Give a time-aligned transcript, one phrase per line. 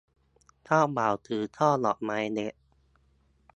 [0.63, 2.53] เจ้าบ่าวถือช่อดอกไม้เล็ก